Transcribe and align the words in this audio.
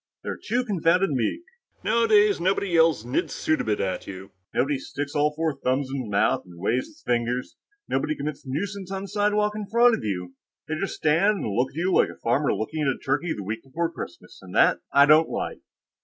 "They're 0.23 0.39
too 0.43 0.65
confounded 0.65 1.11
meek. 1.11 1.43
Nowadays, 1.83 2.41
nobody 2.41 2.69
yells 2.69 3.03
'Znidd 3.05 3.29
suddabit!' 3.29 3.79
at 3.79 4.07
you. 4.07 4.31
Nobody 4.51 4.79
sticks 4.79 5.13
all 5.13 5.31
four 5.35 5.53
thumbs 5.55 5.91
in 5.93 6.01
his 6.01 6.09
mouth 6.09 6.43
and 6.43 6.57
waves 6.57 6.87
his 6.87 7.03
fingers. 7.05 7.55
Nobody 7.87 8.15
commits 8.15 8.41
nuisance 8.43 8.91
on 8.91 9.03
the 9.03 9.07
sidewalk 9.07 9.53
in 9.55 9.67
front 9.67 9.93
of 9.93 10.03
you. 10.03 10.33
They 10.67 10.73
just 10.73 10.95
stand 10.95 11.43
and 11.43 11.53
look 11.55 11.69
at 11.73 11.75
you 11.75 11.93
like 11.93 12.09
a 12.09 12.15
farmer 12.15 12.51
looking 12.51 12.81
at 12.81 12.87
a 12.87 12.97
turkey 12.97 13.31
the 13.33 13.43
week 13.43 13.61
before 13.61 13.91
Christmas, 13.91 14.39
and 14.41 14.55
that 14.55 14.79
I 14.91 15.05
don't 15.05 15.29
like!" 15.29 15.59